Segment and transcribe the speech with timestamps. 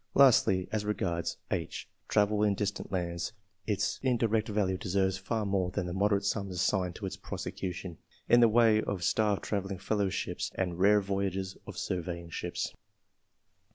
[0.15, 3.33] Lastly, as regards H, travel in distant lands,
[3.67, 8.39] its indirect value deserves far more than the moderate sums assigned to its prosecution, in
[8.39, 12.73] the way of starved travelling fellowships and rare voyages of surveying ships.